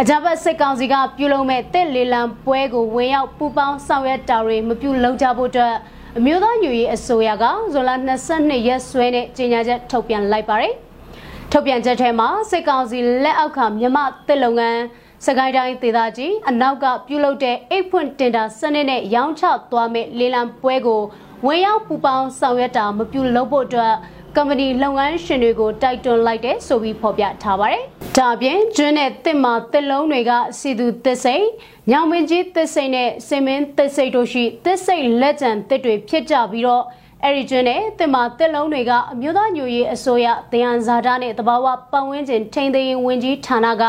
[0.00, 5.74] အကြမ်းဖက်စစ်ကောင်စီကပြုလုပ်မဲ့တစ်လေလံပွဲကိုဝင်ရောက်ပူပေါင်းဆောင်ရွက်တာတွေမပြုလုပ်ကြဖို့အတွက်
[6.18, 7.90] အမျိုးသားညူရေးအစိုးရကဇွန်လ
[8.28, 10.74] 22ရက်စွဲနဲ့ကြေညာချက်ထုတ်ပြန်လိုက်ပါတယ်။
[11.52, 14.80] ထုတ်ပြန်ချက်ထဲမှာစစ်ကောင်စီလက်အောက်ကမြမတစ်လုပ်ငန်း
[15.26, 21.02] စကိုင်းတိုင်းဒေသကြီးအနောက်ကပြုလုပ်တဲ့အိတ်ဖွင့်တင်တာစနစ်နဲ့ရောင်းချသွားမဲ့လေလံပွဲကို
[21.46, 23.94] ဝင်ရောက်ပူပေါင်းဆောင်ရွက်တာမပြုလုပ်ဖို့အတွက်
[24.36, 27.82] ကမ္ပဏီလုပ်ငန်းရှင်တွေကိုတိုက်တွန်းလိုက်တဲ့ဆိုပြီးဖော်ပြထားပါတယ်။
[28.16, 31.44] ဒါအပြင်ကျွန်းနဲ့တစ်မာတစ်လုံးတွေကစီသူသစ်စိန်
[31.90, 36.84] ညောင်မင်းကြီးသစ်စိန်နဲ့စင်မင်းသစ်စိန်တို့ရှိသစ်စိန်လက်ကျန်သစ်တွေဖြစ်ကြပြီးတော့
[37.26, 43.84] အဲ့ဒီကျွန်းနဲ့တင်မာတက်လုံးတွေကအမျိုးသားညိုရေးအစိုးရတယံဇာတာနဲ့တဘာဝပတ်ဝန်းကျင်ထိန်းသိမ်းရေးဝန်ကြီးဌာနက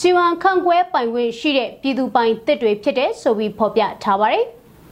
[0.00, 4.44] စီဝံခန့်ခွဲပိုင်ခွင့်ရှိတဲ့ပြည်သူပိုင်တစ်တွေဖြစ်တဲ့ဆိုပြီးဖော်ပြထားပါတယ်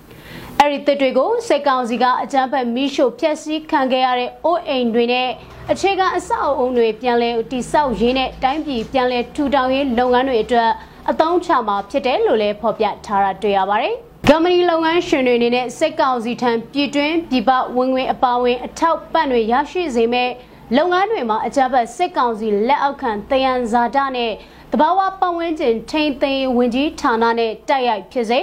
[0.59, 5.29] ။အဲ့ဒီတစ်တွေကိုစိတ်ကောင်စီကအကြမ်းဖက်မိရှို့ဖျက်ဆီးခံခဲ့ရတဲ့အိုးအိမ်တွေနဲ့
[5.71, 10.71] အခြေခံအဆောက်အုံတွေပြန်လည်တည်ဆောက်ရေးနဲ့တိုင်းပြည်ပြန်လည်ထူထောင်ရေးလုပ်ငန်းတွေအတွက်
[11.11, 13.97] အသုံးချမှာဖြစ်တယ်လို့လည်းဖော်ပြထားတာတွေ့ရပါတယ်။
[14.33, 20.31] ကမ္ပဏီလုပ်ငန်းရှင်တွေအနေနဲ့စိတ်ကောင်စီထံပြည်တွင်းပြည်ပဝင်ငွေအပါဝင်အထောက်ပံ့တွေရရှိစေမဲ့
[20.77, 24.33] လုပ်ငန်းတွေမှာအကြမ်းဖက်စစ်ကောင်စီလက်အောက်ခံတယံဇာတနဲ့
[24.73, 28.41] တဘာဝပတ်ဝန်းကျင်ထိန်းသိမ်းဝင်ကြီးဌာနနဲ့တိုက်ရိုက်ဖြစ်စေ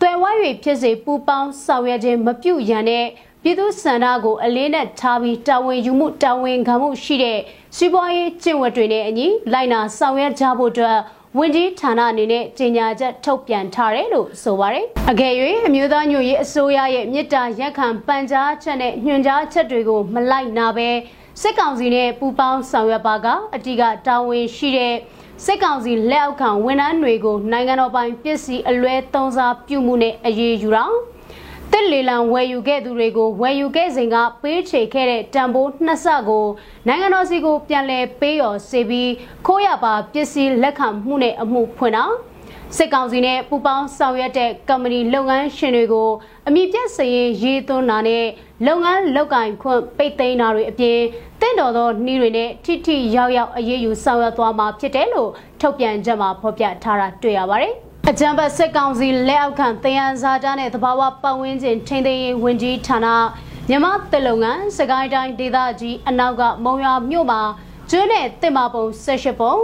[0.00, 3.04] တွယ်ဝိုင်း၍ဖြစ်စေပူပေါင်းဆောင်ရွက်ခြင်းမပြုရန်နဲ့
[3.42, 7.38] ပြည်သူစန္ဒကိုအလေးနဲ့ထားပြီးတာဝန်ယူမှုတာဝန်ခံမှုရှိတဲ့
[7.76, 10.98] စီးပွားရေးကျင့်ဝတ်တွေနဲ့အညီလိုက်နာဆောင်ရွက်ကြဖို့အတွက်
[11.38, 15.32] ဝန်ကြီးဌာနအနေနဲ့ကြေညာချက်ထုတ်ပြန်ထားတယ်လို့ဆိုပါတယ်။အကယ်၍
[15.66, 20.88] အမျိုးသားညွရေးအစိုးရရဲ့မြစ်တာရက်ခံပန်ကြားချက်နဲ့ညွှန်ကြားချက်တွေကိုမလိုက်နာဘဲ
[21.40, 24.94] စစ်ကောင်စီနဲ့ပူးပေါင်းဆောင်ရွက်ပါကအတိကတာဝန်ရှိတဲ့
[25.44, 30.92] စစ်ကောင်စီလက်အောက်ခံဝန်ထမ်းတွေကိုနိုင်ငံတော်ပိုင်ပစ္စည်းအလွဲသုံးစားပြုမှုနဲ့အရေးယူတာတ
[31.78, 36.46] စ်လေလံဝယ်ယူခဲ့သူတွေကိုဝယ်ယူခဲ့စဉ်ကပေးချေခဲ့တဲ့တံပိုးနှစ်ဆကို
[36.86, 39.12] နိုင်ငံတော်စီကိုပြန်လည်ပေးရော်စေပြီး
[39.46, 42.04] ခိုးရပါပစ္စည်းလက်ခံမှုနဲ့အမှုဖွင့်တာ
[42.76, 46.08] စစ်ကောင်စီနဲ့ပူပေါင်းဆောင်ရွက်တဲ့ကမ္ပဏီလုပ်ငန်းရှင်တွေကို
[46.48, 48.24] အမိပြတ်စရင်ရေးသွင်းတာနဲ့
[48.66, 50.98] လုပ်ငန်းလောက်ကင်ခွင့်ပိတ်သိမ်းတာတွေအပြင်
[51.40, 57.74] တင့်တော်သောနှီးတွေနဲ့ထိထိရောက်ရောက်အရေးယူဆောင်ရွက်သွားမှာဖြစ်တယ်လို့ထုတ်ပြန်ချက်မှာဖော်ပြထားတာတွေ့ရပါတယ်။
[58.10, 63.06] အကြံပတ်စစ်ကောင်စီလက်အောက်ခံတယံဇာတာနဲ့သဘာဝပတ်ဝန်းကျင်ထိန်းသိမ်းရေးဝန်ကြီးဌာန
[63.68, 67.40] မြမတလုံငန်းစကိုင်းတိုင်းဒေသကြီးအနောက်ကမုံရွာမြို့မှာ
[67.90, 69.54] ကျွန်းနဲ့တင်မာပုံ18ပုံ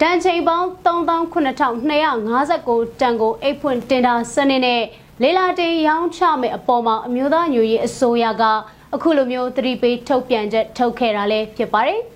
[0.00, 4.82] တန်ချိန်ပေါင်း39259တန်ကိုအိတ်ဖွင့်တင်တာစနစ်နဲ့
[5.22, 8.42] လေလာတင်ရောင်းချမဲ့အပေါ်မှာအမျိုးသားညွရေးအစိုးရက
[8.94, 12.00] အခုလိုမျိုးသတိပေးထုတ်ပြန်ချက်ထုတ်ခဲ့တာလည်းဖြစ်ပါတယ်။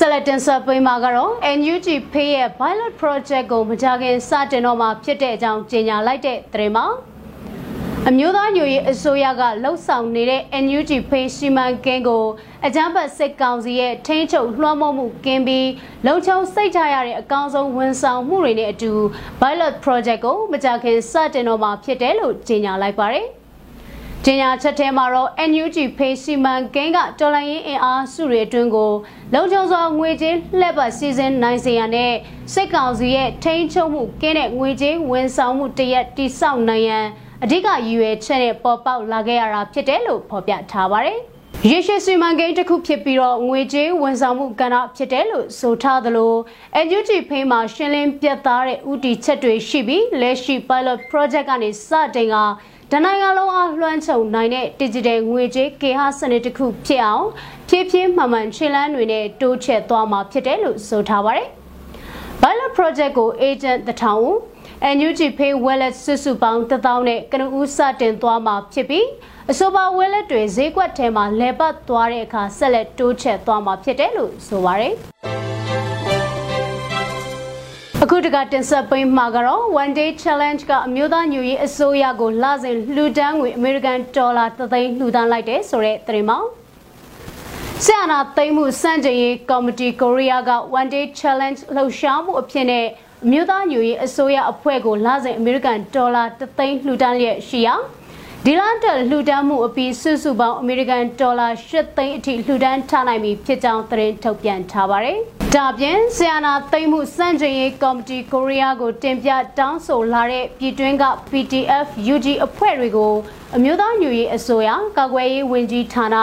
[0.00, 6.86] ဆက်လက်တင်ဆက်ပေးမှာကတော့ NUG Pay ရဲ့ Pilot Project ကိုမကြခင်စတင်တော့မှာဖြစ်တဲ့အကြောင်းကြေညာလိုက်တဲ့သတင်းမှာ
[8.08, 12.24] အမျိုးသားညွရေးအစိုးရကလှုပ်ဆောင်နေတဲ့ NUG Pay စီမံကိန်းကို
[12.66, 15.68] အကြမ်းဖက်စစ်ကောင်စီရဲ့ထိန်းချုပ်လွှမ်းမိုးမှုကင်းပြီး
[16.06, 18.92] လုံခြုံစိတ်ချရတဲ့အကောင်းဆုံးဝန်ဆောင်မှုတွေနဲ့အတူ
[19.40, 23.28] Pilot Project ကိုမကြခင်စတင်တော့မှာဖြစ်တယ်လို့ကြေညာလိုက်ပါတယ်။
[24.24, 28.92] ကျင်းညာချက်ထဲမှာတော့ NUG ဖေးစီမံကိန်းကတော်လိုင်းရင်အင်အားစုတွေအတွင်းကို
[29.34, 31.90] လုံခြုံစွာငွေကြေးလှည့်ပတ်စီစဉ်နိုင်စေရန်
[32.52, 37.06] စစ်ကောင်စီရဲ့ထိန်းချုပ်မှုကင်းတဲ့ငွေကြေးဝန်ဆောင်မှုတရက်တိစောက်နိုင်ရန်
[37.42, 41.18] အဓိကရည်ရွယ်ချက်နဲ့ပေါ်ပေါက်လာခဲ့ရတာဖြစ်တယ်လို့ဖော်ပြထားပါတယ်။
[41.70, 46.34] ရေရှည်စီမံကိန်းတစ်ခုဖြစ်ပြီးတော့ငွေကြေးဝန်ဆောင်မှုကဏ္ဍဖြစ်တယ်လို့ဆိုထားသလို
[46.86, 52.36] NUG ဖေးမှာရှင်းလင်းပြတ်သားတဲ့ဥတီချက်တွေရှိပြီးလက်ရှိ pilot project ကနေစတင်က
[52.92, 57.26] တနိုင်ငံလုံးအားလွှမ်းခြုံနိုင်တဲ့ digital ငွေကြေးကေဟာစနစ်တစ်ခုဖြစ်အောင်
[57.68, 61.48] ဖြည်းဖြည်းမှန်မှန်ခြေလမ်းတွေနဲ့တိုးချဲ့သွားမှာဖြစ်တယ်လို့ဆိုထားပါတယ်။
[62.42, 64.36] Pilot Project ကို agent တထောင်ဦး
[64.96, 69.06] NUG Pay Wallet စုစုပေါင်း1000နဲ့ကနဦးစတင်သွားမှာဖြစ်ပြီး
[69.50, 74.94] အဆိုပါ wallet တွေဈေးကွက်ထဲမှာလဲပတ်သွားတဲ့အခါဆက်လက်တိုးချဲ့သွားမှာဖြစ်တယ်လို့ဆိုပါတယ်။
[78.08, 86.38] အခုတကတင်ဆက်ပေးမှာကတော့ one day challenge ကအမျိုးသားညူရေးအစိုးရကိုလစဉ်လှူဒန်းငွေအမေရိကန်ဒေါ်လာ3သိန်းလှူဒန်းလိုက်တယ်ဆိုတဲ့သတင်းမှာ
[87.84, 92.86] ဆရာနာသိမ်းမှုစန့်ကျင်ရေးကော်မတီကိုရီးယားက one day challenge လှုပ်ရှားမှုအဖြစ်နဲ့
[93.24, 97.74] အမျိုးသားညူရေးအစိုးရအဖွဲ့ကိုလစဉ်အမေရိကန်ဒေါ်လာ3သိန်းလှူဒန်းလျက်ရှိရာ
[98.44, 105.18] ဒီလန်တက်လှူဒန်းမှုအပြီးစုစုပေါင်းအမေရိကန်ဒေါ်လာ၈သိန်းအထိလှူဒန်းထားနိုင်ပြီဖြစ်ကြောင်းသတင်းထုတ်ပြန်ထားပါတယ်။
[105.54, 113.14] ဒါပြင်ဆီယနာသိမ်းမှုစန့်ကျင်ရေးကော်မတီကိုရီးယားကိုတင်ပြတောင်းဆိုလာတဲ့ပြည်တွင်းက PTF UG အဖွဲ့တွေကို
[113.56, 116.16] အမျိုးသားညွရေးအစိုးရကာကွယ်ရေးဝန်ကြီးဌာန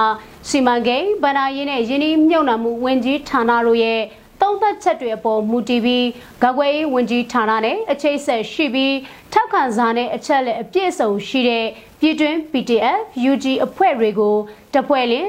[0.50, 4.02] စီမံကိန်းဗဏ္ဍာရေးနဲ့ယင်းနှိမ့်မြုပ်နှံမှုဝန်ကြီးဌာနတို့ရဲ့
[4.42, 6.08] သုံးသက်ချက်တွေအပေါ်မူတည်ပြီး
[6.44, 8.96] ကာကွယ်ရေးဝန်ကြီးဌာနနဲ့အခြေဆက်ရှိပြီး
[9.34, 11.66] ထောက်ခံစာနဲ့အချက်လက်အပြည့်အစုံရှိတဲ့
[12.06, 13.00] ပြည်တွင်း PDF
[13.32, 14.36] UG အဖွဲ့တွေကို
[14.74, 15.28] တဖွဲ့လင်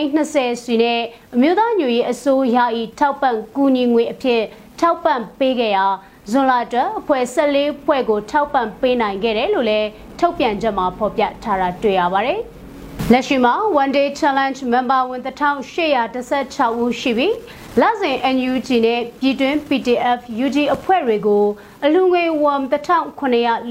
[0.00, 1.00] 730စီနဲ့
[1.34, 2.58] အမျိုးသားညွရေးအစိုးရ၏
[2.98, 4.42] ထောက်ပံ့ကူညီငွေအဖြစ်
[4.80, 5.86] ထောက်ပံ့ပေးခဲ့ရာ
[6.30, 12.40] ဇွန်လအတွက်အဖွဲ့14ဖွဲ့ကိုထောက်ပံ့ပေးနိုင်ခဲ့တယ်လို့လည်းထုတ်ပြန်ချက်မှာဖော်ပြထားတာတွေ့ရပါတယ်။
[13.12, 17.34] လက်ရှိမှာ One Day Challenge member ဝင်1816ဦးရှိပြီး
[17.80, 21.44] လစဉ် NUG နဲ့ပြည်တွင်း PDF UG အဖွဲ့တွေကို
[21.84, 22.72] အလူငွေဝမ်1900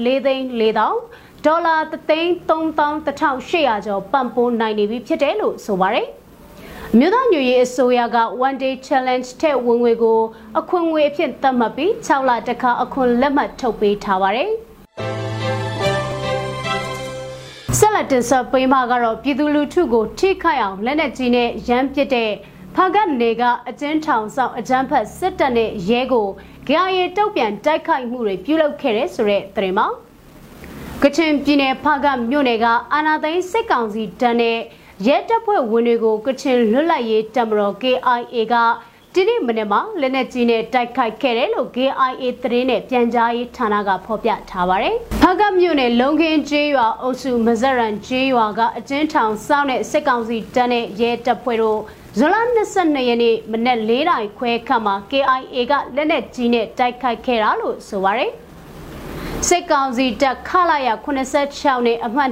[0.04, 1.76] 4သိန်း4000 ဒေါ်လာ
[2.08, 6.06] 3,3800ကျော်ပံ့ပိုးနိုင်နေပြီဖြစ်တယ်လို့ဆိုပါတယ်။
[6.98, 10.20] မြို့သားညွရေးအစိုးရက One Day Challenge တဲ့ဝင်ငွေကို
[10.58, 14.50] အခွင့်ငွေအဖြစ်သတ်မှတ်ပြီး6လတခါအခွင့်လက်မှတ်ထုတ်ပေးထားပါတယ်။
[17.78, 22.30] ဆက်လက်တင်ဆက်ပေးမှာကတော့ပြည်သူလူထုကိုထိခိုက်အောင်လက်နက်ကြီးနဲ့ရမ်းပစ်တဲ့
[22.76, 26.28] ဖာကတ်နေကအကျဉ်းထောင်ဆောင်အကြမ်းဖက်စစ်တပ်နဲ့ရဲကို
[26.68, 29.88] ကြာရီတုတ်ပြန်တိုက်ခိုက်မှုတွေပြုလုပ်ခဲ့တဲ့ဆိုတဲ့သတင်းမှာ
[31.02, 34.58] ကချင်ပြည်နယ်ဖာကမြို့နယ်ကအာနာသိန်းစစ်ကောင်စီတန်းနဲ့
[35.06, 38.54] ရဲတပ်ဖွဲ့ဝင်တွေကိုကချင်လွတ်လပ်ရေးတပ်မတော် KIA က
[39.14, 51.80] ဒီနေ့မနေ့မှာလက်နက်ကြီးနဲ့တိုက်ခိုက်ခဲ့တယ်လို့ KIA သတင်းနဲ့ပြန်ကြားရေးဌာနကဖော်ပြထားပါတယ်။ဖာကမြို့နယ်လုံခင်းကျေးရွာအုပ်စုမဇရန်ကျေးရွာကအကျဉ်းထောင်စောင့်တဲ့စစ်ကောင်စီတန်းနဲ့ရဲတပ်ဖွဲ့တို့
[52.18, 52.36] ဇွန်လ
[52.72, 58.32] 22ရက်နေ့မနက်၄နာရီခွဲခန့်မှာ KIA ကလက်နက်ကြီးနဲ့တိုက်ခိုက်ခဲ့တာလို့ဆိုပါတယ်။
[59.48, 62.30] စစ်ကောင်စီတပ်ခလာရ86နဲ့အမှတ်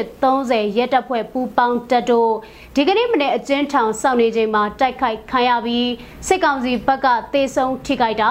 [0.00, 2.32] 2830ရဲတပ်ဖွဲ့ပူးပေါင်းတပ်တို့
[2.76, 5.90] ဒီကနေ့မနေ့အကျဉ်းထောင်စောင့်နေချိန်မှာတိုက်ခိုက်ခံရပြီး
[6.28, 8.30] စစ်ကောင်စီဘက်ကတေဆုံးထိခိုက်တာ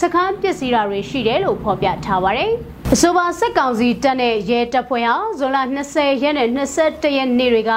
[0.00, 2.50] စခန်းပစ္စည်းတွေရှိတယ်လို့ဖော်ပြထားပါတယ်။
[2.94, 5.58] အဆိုပါစစ်ကောင်စီတပ်နဲ့ရဲတပ်ဖွဲ့ဟာဇွန်လ
[5.92, 7.72] 20ရက်နဲ့21ရက်နေ့တွေက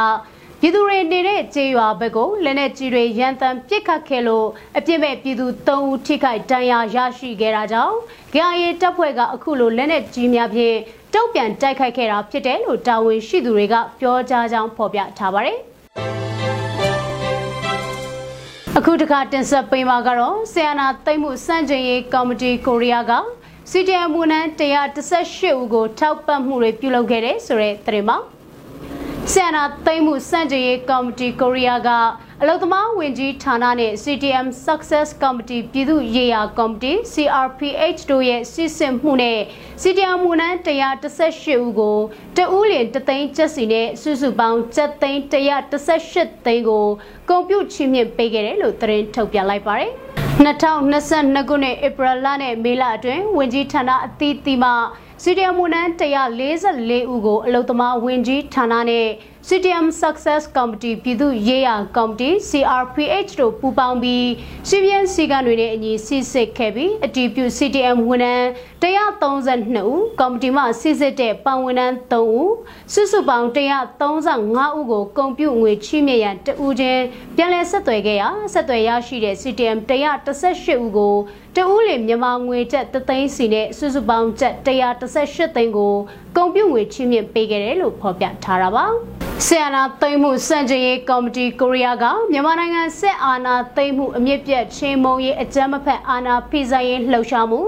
[0.63, 4.47] ပြည်သူတွေနေတဲ့ကျေးရွာဘက်ကိုလက်နက်ကြီးတွေရန်တမ်းပစ်ခတ်ခဲ့လို့
[4.78, 7.95] အပြစ်မဲ့ပြည်သူ၃ဦးထိခိုက်ဒဏ်ရာရရှိခဲ့တာကြောင့်
[8.34, 10.78] GIA တပ်ဖွဲ့ကအခုလိုလက်နက်ကြီးများဖြင့်
[11.13, 15.58] တုံ့ပြန်တိုက်ခိုက်ခဲ့တာဖြစ်တယ်လို့တာဝန်ရှိသူတွေကပြောကြားကြောင်းဖော်ပြထားပါတယ်
[18.78, 23.12] အခုတခါတင်ဆက်ပေးမှာကတော့ဆီယနာသိမ့်မှုစန့်ကျင်ရေးကော်မတီကိုရီးယားက
[23.69, 28.17] စီတီအမ်ဝန်ထမ်း118ဦးကိုထောက်ပံ့မှုတွေပြုလုပ်ခဲ့တဲ့ဆိုတဲ့သတင်းပါ
[29.29, 31.89] ဆန္ဒသိမ်းမှုစန့်ကျင်ရေးကော်မတီကိုရီးယားက
[32.41, 39.39] အလုံသမားဝင်ကြီးဌာနနဲ့ CTM Success Committee ပြည်သူ့ရေးရာကော်မတီ CRPH တို့ရဲ့စီစဉ်မှုနဲ့
[39.81, 41.97] CTM မူနန်း118ဦးကို
[42.38, 46.86] တဦးလင်တသိန်းကျပ်စီနဲ့စုစုပေါင်းကျပ်သိန်း118သိန်းကို
[47.29, 49.91] ကွန်ပျူတာချီးမြှင့်ပေးခဲ့တယ်လို့သတင်းထုတ်ပြန်လိုက်ပါတယ်
[50.45, 54.71] 2022ခုနှစ်ဧပြီလနဲ့မေလအတွင်းဝင်ကြီးဌာနအသီးသီးမှ
[55.23, 59.07] စီဒီအမ်ဝန်ထမ်း144ဦးကိုအလုံသမားဝင်ကြီးဌာနနဲ့
[59.47, 64.29] CTM Success Committee ပြည်သူ့ရေးရာကော်မတီ CRPH တို့ပူးပေါင်းပြီး
[64.69, 68.45] စီမံစည်းကမ်းတွေနဲ့အညီစစ်စစ်ခဲ့ပြီးအတည်ပြု CTM ဝန်ထမ်း
[68.81, 72.53] 132ဦးကော်မတီမှစစ်စစ်တဲ့ပန်ဝန်ထမ်း3ဦး
[72.93, 73.47] စုစုပေါင်း
[74.07, 77.03] 135ဦးကိုကုန်ပြုငွေချီးမြှင့်ရန်တဦးချင်း
[77.36, 81.15] ပြန်လည်ဆက်သွယ်ခဲ့ရာဆက်သွယ်ရရှိတဲ့ CTM 118ဦးကို
[81.58, 85.94] တဦးလင်မြန်မာငွေကျပ်3သိန်းစီနဲ့စုစုပေါင်းကျပ်118သိန်းကို
[86.36, 88.86] ကုန်ပြုငွေချီးမြှင့်ပေးခဲ့တယ်လို့ဖော်ပြထားတာပါ
[89.46, 97.62] ဆီယနာသိမ်းမှုစံကြရေးကော်မတီကိုရီးယားကမြန်မာနိုင်ငံစစ်အာဏာသိမ်းမှုအမြင့်ပြတ်ချင်းမုံရေးအကြမ်းမဖက်အာဏာဖိဆိုင်ရေးလှုပ်ရှားမှု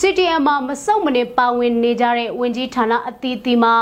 [0.00, 3.74] CTM မှာမစုံမနေပါဝင်နေကြတဲ့ဝင်ကြီးဌာနအသီးသီးမှာ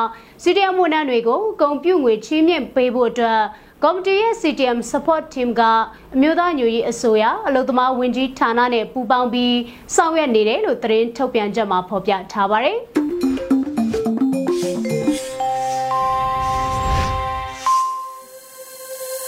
[0.42, 3.40] CTM ဝန်ထမ်းတွေကိုဂုံပြုငွေချီးမြှင့်ပေးဖို့အတွက်
[3.84, 5.62] ကော်မတီရဲ့ CTM support team က
[6.14, 9.56] အမျိုးသားညွရေးအစိုးရအလုံသမားဝင်ကြီးဌာနနဲ့ပူးပေါင်းပြီး
[9.96, 12.78] ဆောင်ရွက်နေတယ်လို့သတင်းထုတ်ပြန်ချက်မှာဖော်ပြထားပါတယ်။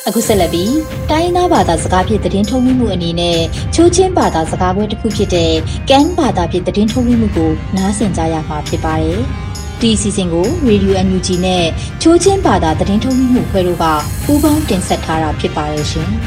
[0.08, 0.74] အခုဆက်လက်ပြီး
[1.10, 3.38] တိုင်းသားဘာသာစကားဖြင့်သတင်းထုတ်လွှင့်မှုအနေနဲ့
[3.74, 5.52] ချိုးချင်းဘာသာစကားပွဲတစ်ခုဖြစ်တဲ့
[5.90, 9.22] ကန်ဘာသာဖြင့်သတင်းထုတ်လွှင့်မှုကိုနားဆင်ကြရမှာဖြစ်ပါတယ်။
[9.81, 11.65] ဒီအစီအစဉ်ကို Radio NUG နဲ့
[12.01, 13.85] ချိုးချင်းဘာသာသတင်းထုတ်လွှင့်မှုဖွဲ့တို့က
[14.25, 16.11] ပူးပေါင်းတင်ဆက်ထားတာဖြစ်ပါတယ်ရှင်။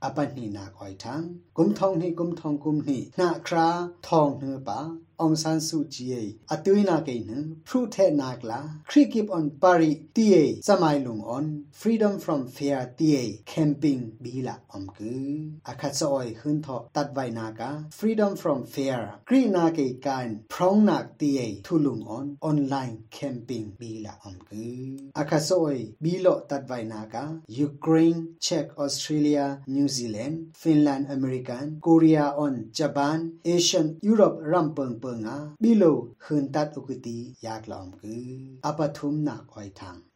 [0.04, 1.14] အပနိနာခွိုင်ထံ
[1.56, 3.68] ဂုံထောင်းနေဂုံထောင်းဂုံနေနာခရာ
[4.06, 4.80] ထောင်းနေပါ
[5.20, 7.30] အောင်ဆန်းစုကြည်ရဲ့အသွေးနာကိန
[7.66, 11.46] ဖရုထဲနာကလာခရစ်ကိပွန်ပါရီတီယေစမိုင်လုံအွန်
[11.80, 15.12] freedom from fear တီယေ camping ဘီလာအုံကူ
[15.70, 17.62] အခတ်စောယခွန်းထော့တတ်ဝိုင်နာက
[17.98, 24.64] freedom from fear ခရီနာကိကန်ဖရောင်းနာတီယေထူလုံအွန် online camping ဘီလာအုံကူ
[25.20, 27.16] အခတ်စောယဘီလော့တတ်ဝိုင်နာက
[27.68, 33.18] Ukraine Czech Australia New Zealand Finland American Korea on Japan
[33.54, 40.15] Asian Europe ရမ်ပန်မ်ရိုက်က YPTF2N ပရန်ဥကတိယာကလမ်ကူရိုက်ကပ်ထေတွေအမ်ဖုံဆန်းနက်တ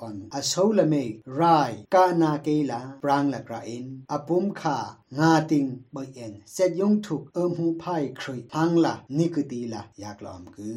[0.00, 1.04] အွန်အဆိုးလမေ
[1.38, 4.78] ရိုက်ကာနာကေလာပရန်လကရာအင်အပုမ်ခါ
[5.18, 10.70] ငါတင်ဘိုင်အန်ဆက်ယုံထုအမ်ဟူဖိုင်ခရီဟန်လာနိကတိလာယာကလမ်ကူ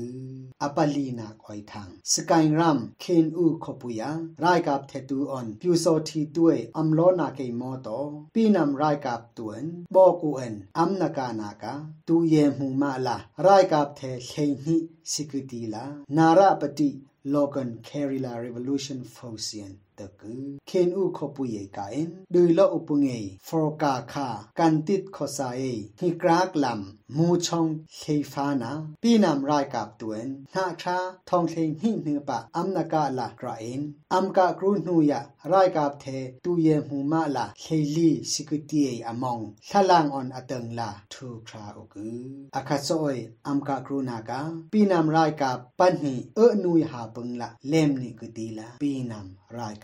[0.66, 4.10] အပလီနာခွိုင်ထန်စကိုင်ရမ်ခင်ဥခပူယာ
[4.44, 7.88] ရိုด้วยอัมโลนาเกมอโต
[8.34, 9.64] ปีนำรายกับตวน
[9.96, 11.74] บอกอุเอ็นอัมนากานากา
[12.08, 14.32] ตูเยมูมาลารายกับเทเช
[14.66, 14.78] นิ
[15.12, 15.84] สิกตีลา
[16.18, 16.92] นาราปฏิ
[17.28, 23.09] Logan Kerala Revolution Fosian ตะกือเคนอูขปุยกาเอ็นดุยละอุปงเอ
[23.47, 25.61] ฟอร์กาคากันติดขอสาเอ
[26.01, 33.83] ฮิกรากลำมูชองเคฟานาปีนำรายกับตวนนาชาทองเคงหิเนือปะอัมนากาลากราเอ็น
[34.15, 35.21] อัมกากรูนูยา
[35.51, 36.05] รายกับเท
[36.45, 37.65] ตูเยมูมาลาเค
[37.97, 42.21] ลีสิกตีเออมองทะลางออนอตึงลาทูคราอุกือ
[42.55, 44.41] อาคาโซยอัมกากรูนากา
[44.73, 49.75] ปีนำรายกับปันหีเออนุยหาปึงละเลมนิกตีลาปีนำราย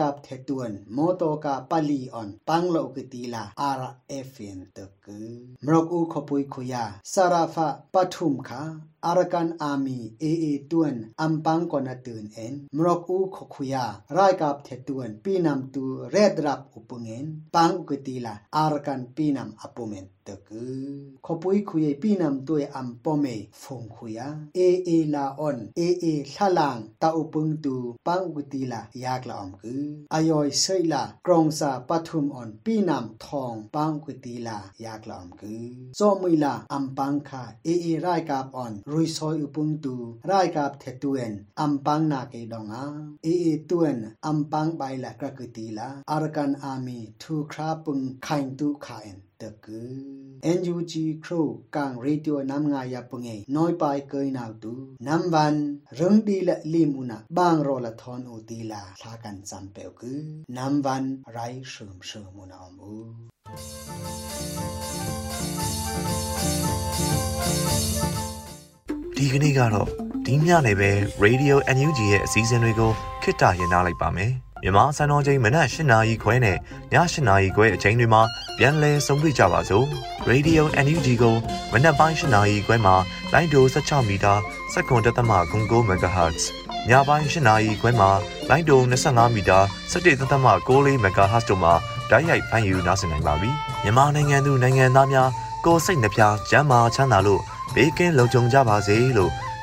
[0.00, 5.28] กับเทตวนโมโตกาปาลีออนปังโลกตีลาอาราเอฟเอ็นเตกือ
[5.66, 6.62] มรกอุขปุยคุ
[9.05, 15.21] Arakan Army AA Tuan Ampang Kona Tun En Mrok U Khokuya Rai Kap The Tuan
[15.21, 20.63] Pinam Tu Red Rap Upungen Pang Kutila Arakan Pinam Apumen တကူ
[21.25, 27.75] ခပွိခွေပီနမ်တွေအမ်ပမေဖုံခွေယာ AA လာအွန် AA လှလန်တာဥပငတူ
[28.07, 29.73] ပန်းကတိလာယာကလာအမ်ကူ
[30.15, 35.53] အယောဆိလာကရောင်စာပထုမ်အွန်ပီနမ်ထောင်ပန်းကတိလာယာကလာအမ်ကူ
[35.99, 39.95] ဇောမွေလာအမ်ပန်းခါ AA ရိုက်ကပ်အွန် rui soi upung tu
[40.29, 41.33] rai kap the tuen
[41.63, 42.83] ampang na ke donga
[43.31, 48.67] e e tuen ampang bai la krakuti la arkan army thu khra pung khain tu
[48.85, 49.34] khain တကူ
[50.59, 50.93] NUG
[51.23, 54.73] Crow ကန်ရေဒီယိုနမ်ငါယပုငေနိုယပိုင်ကိုင်းနောက်တူ
[55.07, 55.55] နမ်ဝန်
[55.99, 60.11] ရုံဒီလလီမူနာဘန်ရောလသွန်ဦးတီလာလာကန်စံပေကူ
[60.55, 62.91] နမ်ဝန်ရိုင်ရှုံရှုံမူနာမူ
[69.17, 69.89] ဒီကနေ့ကတော့
[70.25, 70.91] ဒီညနေပဲ
[71.23, 72.91] Radio NUG ရဲ့အစည်းအဝေးကို
[73.23, 76.57] ခਿੱတရရလိုက်ပါမယ်။မြန်မာစံတော်ချိန်မနက်၈နာရီခွဲနဲ့ည
[76.93, 78.21] ၈နာရီခွဲအချိန်တွေမှာ
[78.57, 79.85] ပြန်လည်ဆုံးဖြတ်ကြပါစို့။
[80.29, 81.35] Radio NUG ကို
[81.71, 82.95] မနက်ပိုင်း၈နာရီခွဲမှာ
[83.33, 84.33] လိုင်းဒို16မီတာ
[84.73, 85.31] စက္ကန့်တသမ
[85.65, 86.43] 9 MHz
[86.89, 88.09] ညပိုင်း၈နာရီခွဲမှာ
[88.49, 89.59] လိုင်းဒို25မီတာ
[89.91, 91.73] 17သမ6 MHz တို့မှာ
[92.09, 93.49] ဓာတ်ရိုက်ဖမ်းယူနိုင်နိုင်ပါပြီ။
[93.83, 95.29] မြန်မာနိုင်ငံသူနိုင်ငံသားများ
[95.65, 97.41] ကိုစိတ်နှပြကျန်းမာချမ်းသာလို့
[97.75, 99.31] ဘေးကင်းလုံခြုံကြပါစေလို့